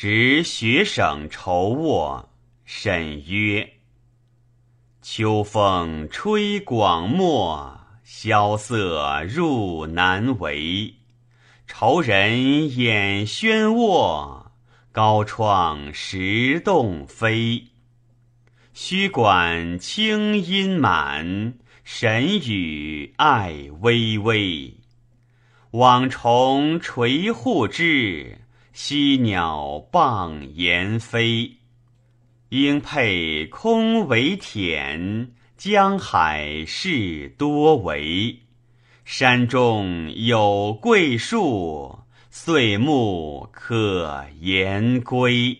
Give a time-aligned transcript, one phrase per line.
[0.00, 2.28] 执学省筹卧，
[2.64, 3.68] 沈曰
[5.02, 10.94] ：“秋风吹广漠，萧瑟入南帷。
[11.66, 14.52] 愁人眼轩卧，
[14.92, 17.64] 高窗石洞飞。
[18.72, 24.74] 虚管清音满，神语爱微微。
[25.72, 28.38] 网虫垂户织，
[28.80, 31.50] 栖鸟傍岩飞。
[32.50, 38.38] 应佩空为田，江海事多为。
[39.04, 41.98] 山中有桂树，
[42.30, 45.58] 岁暮可言归。